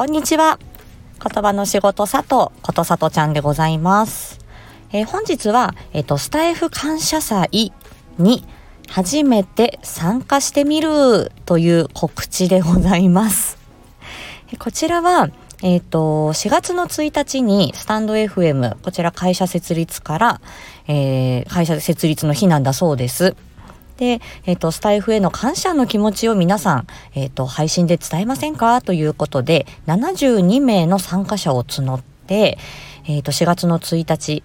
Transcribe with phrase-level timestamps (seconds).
[0.00, 0.58] こんにちは。
[1.22, 4.38] 言葉の仕事佐藤ことさとちゃんでございます。
[4.92, 7.74] えー、本日は、えっ、ー、と、スタイフ感謝祭
[8.16, 8.46] に
[8.88, 13.58] 初めて参加してみるという告知でございます。
[14.58, 15.28] こちらは、
[15.62, 20.40] えっ、ー、と、4月の1日にスタンド FM、こちら会社設立から、
[20.88, 23.36] えー、会社設立の日なんだそうです。
[24.00, 28.80] で、えっ、ー、と、スタイフへの感謝の気持ちを皆さん、えっ、ー、と、配信で伝えませんか？
[28.80, 32.56] ということで、72名の参加者を募って、
[33.06, 34.42] えっ、ー、と、4月の1日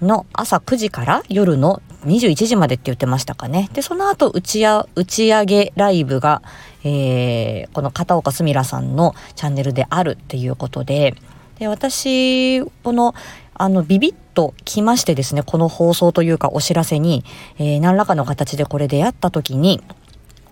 [0.00, 3.68] の朝9時から夜の21時までって言ってましたかね。
[3.72, 6.42] で、その後、打ちや、打ち上げライブが、
[6.84, 11.16] えー、この片岡すみらさんのチャンネルであるっていうことで、
[11.58, 13.12] で、私、この、
[13.54, 17.24] あの、ビビッと来ましてですね、この放送というかお知らせに、
[17.58, 19.80] えー、何らかの形でこれ出会った時に、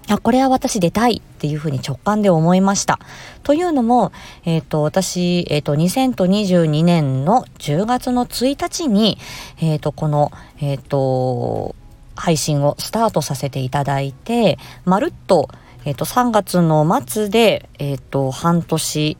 [0.08, 2.98] あ、これは私出たいっていうふうに直感で思いました。
[3.42, 4.12] というのも、
[4.44, 9.18] えっ、ー、と、私、えっ、ー、と、2022年の10月の1日に、
[9.60, 11.74] えっ、ー、と、この、えっ、と、
[12.14, 15.48] 配信をスタートさせていただいて、まるっと、
[15.84, 19.16] えっ、と、3月の末で、えっ、と、半年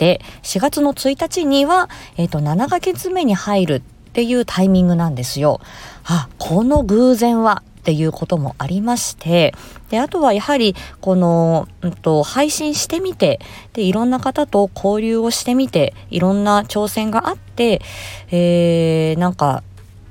[0.00, 3.80] て、4月の1日には、えっ、と、7ヶ月目に入るっ
[4.14, 5.60] ていうタイミングなんですよ。
[6.04, 9.54] あ、この偶然はっていうこともありまして、
[9.90, 13.40] で、あとはやはり、この、うんと、配信してみて、
[13.74, 17.82] で、いろんな方と交流をしてみて、いろんな挑戦があって、
[18.30, 19.62] えー、なんか、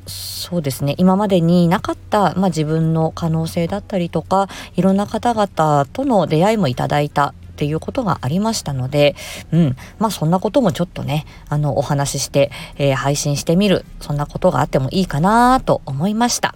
[0.05, 9.17] そうですね今までになかった、まあ、自分の可能性だったりとかいろんな方々との出会いもいただいたっていうことがありましたので、
[9.52, 9.75] うん。
[9.97, 16.55] まあそんなこともちょっとね、あの、お話しして、えー、配信してみる、そんなことがあってもいいかなと思いました。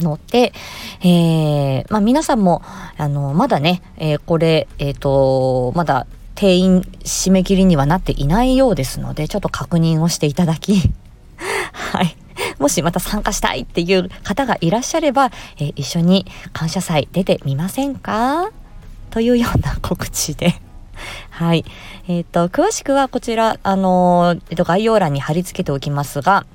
[0.00, 0.52] ので、
[1.00, 2.60] えー、まあ皆さんも、
[2.98, 10.82] あの、まだね、えー、これ、えっ、と、まだ定員締め切りにはなっていないようですので、ちょっと確認をしていただき、
[11.72, 12.14] はい。
[12.58, 18.50] もしまた参加したいっていう方がいらっしゃれば、えー、一緒に感謝祭出てみませんか？
[19.14, 20.54] というような告知で
[21.30, 21.64] はい。
[22.08, 26.46] えっ、ー、と、詳しくはこちら、あのー、えっ、と、概要欄に貼り付けておきますが、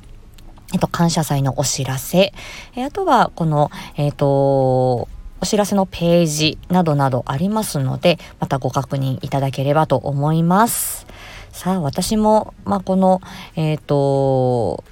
[0.73, 2.33] えっと、感謝祭のお知らせ、
[2.75, 5.07] えあとは、この、えっ、と、お
[5.45, 11.07] 知らせのページなどなどありますので、またご確認いただければと思います。
[11.53, 13.21] さあ、私も、まあ、この、
[13.55, 14.83] えっ、と、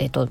[0.00, 0.28] えっ、と、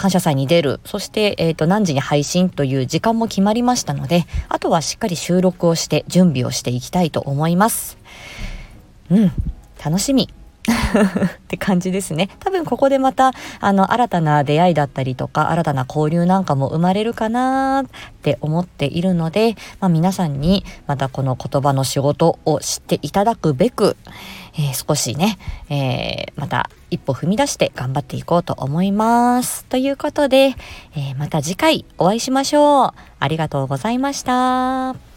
[0.00, 7.98] 感謝祭に出る、そして、え、ー、と、何時に配信という時間も決まりましたので、あとはしっかり収録をして準備をしていきたいと思います。
[9.10, 9.32] うん、
[9.84, 10.30] 楽しみ。
[11.36, 12.28] って感じですね。
[12.40, 17.86] 多分ここでまた、あの、新たな出会いだったりとか、新たな交流なんかも生まれるかなっ
[18.22, 23.96] て思っているので、まあ皆さんにまたこの言葉の仕事を知っていただくべく、
[24.54, 29.64] えー、少しね、えー、また一歩踏み出して頑張っていこうと思います。
[29.66, 30.54] ということで、
[30.96, 32.92] えー、また次回お会いしましょう。
[33.18, 35.09] ありがとうございました。